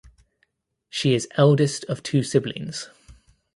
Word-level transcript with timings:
She 0.89 1.13
is 1.13 1.27
eldest 1.37 1.83
of 1.83 2.01
two 2.01 2.23
siblings. 2.23 2.89